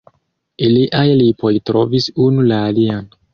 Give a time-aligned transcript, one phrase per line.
[0.67, 3.07] Iliaj lipoj trovis unu la alian.